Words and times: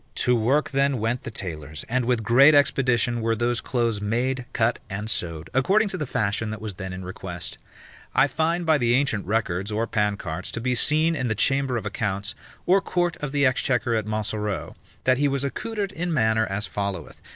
To 0.15 0.35
work 0.35 0.71
then 0.71 0.97
went 0.97 1.21
the 1.21 1.29
tailors, 1.29 1.85
and 1.87 2.05
with 2.05 2.23
great 2.23 2.55
expedition 2.55 3.21
were 3.21 3.35
those 3.35 3.61
clothes 3.61 4.01
made, 4.01 4.47
cut, 4.51 4.79
and 4.89 5.07
sewed, 5.07 5.51
according 5.53 5.89
to 5.89 5.97
the 5.97 6.07
fashion 6.07 6.49
that 6.49 6.59
was 6.59 6.73
then 6.73 6.91
in 6.91 7.05
request. 7.05 7.59
I 8.15 8.25
find 8.25 8.65
by 8.65 8.79
the 8.79 8.95
ancient 8.95 9.27
records 9.27 9.71
or 9.71 9.85
pancarts, 9.85 10.49
to 10.53 10.59
be 10.59 10.73
seen 10.73 11.15
in 11.15 11.27
the 11.27 11.35
chamber 11.35 11.77
of 11.77 11.85
accounts, 11.85 12.33
or 12.65 12.81
court 12.81 13.15
of 13.17 13.31
the 13.31 13.45
exchequer 13.45 13.93
at 13.93 14.07
Montsoreau, 14.07 14.73
that 15.03 15.19
he 15.19 15.27
was 15.27 15.43
accoutred 15.43 15.91
in 15.91 16.11
manner 16.11 16.47
as 16.47 16.65
followeth. 16.65 17.21